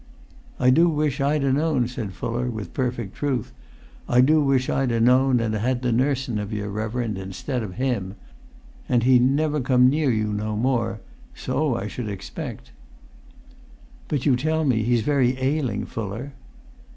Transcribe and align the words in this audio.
"I 0.59 0.71
do 0.71 0.89
wish 0.89 1.21
I'd 1.21 1.43
ha' 1.43 1.53
known," 1.53 1.87
said 1.87 2.13
Fuller, 2.13 2.49
with 2.49 2.73
perfect 2.73 3.13
truth; 3.15 3.53
"I 4.09 4.19
do 4.19 4.41
wish 4.41 4.67
I'd 4.67 4.89
ha' 4.89 4.99
known 4.99 5.39
an' 5.39 5.53
had 5.53 5.83
the 5.83 5.91
nursun 5.91 6.39
of 6.39 6.51
yer, 6.51 6.69
reverend, 6.69 7.19
instead 7.19 7.61
o' 7.61 7.69
him. 7.69 8.15
And 8.89 9.03
he 9.03 9.19
never 9.19 9.61
come 9.61 9.91
near 9.91 10.09
you 10.09 10.33
no 10.33 10.55
more; 10.55 11.01
so 11.35 11.75
I 11.75 11.85
should 11.87 12.09
expect." 12.09 12.71
"But 14.07 14.25
you 14.25 14.35
tell 14.35 14.65
me 14.65 14.81
he's 14.81 15.01
very 15.01 15.37
ailing, 15.39 15.85
Fuller." 15.85 16.33